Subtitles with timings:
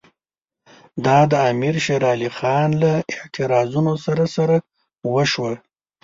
[1.05, 4.55] دا د امیر شېر علي خان له اعتراضونو سره سره
[5.13, 5.51] وشوه.